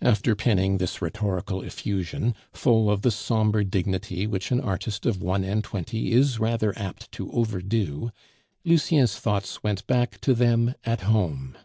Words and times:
After 0.00 0.36
penning 0.36 0.78
this 0.78 1.02
rhetorical 1.02 1.62
effusion, 1.62 2.36
full 2.52 2.88
of 2.88 3.02
the 3.02 3.10
sombre 3.10 3.64
dignity 3.64 4.24
which 4.24 4.52
an 4.52 4.60
artist 4.60 5.04
of 5.04 5.20
one 5.20 5.42
and 5.42 5.64
twenty 5.64 6.12
is 6.12 6.38
rather 6.38 6.72
apt 6.78 7.10
to 7.10 7.28
overdo, 7.32 8.12
Lucien's 8.64 9.18
thoughts 9.18 9.60
went 9.60 9.84
back 9.88 10.20
to 10.20 10.34
them 10.34 10.76
at 10.84 11.00
home. 11.00 11.56